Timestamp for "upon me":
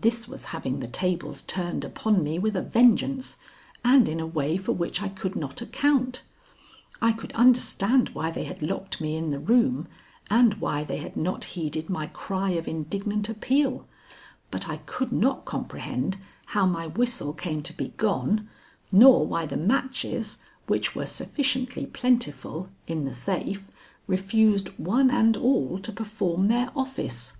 1.84-2.38